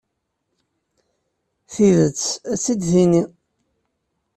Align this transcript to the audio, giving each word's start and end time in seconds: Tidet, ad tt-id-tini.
Tidet, 1.73 2.21
ad 2.51 2.57
tt-id-tini. 2.59 3.23